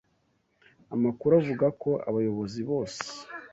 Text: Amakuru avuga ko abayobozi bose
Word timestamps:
Amakuru 0.95 1.31
avuga 1.41 1.67
ko 1.81 1.91
abayobozi 2.09 2.59
bose 2.69 3.03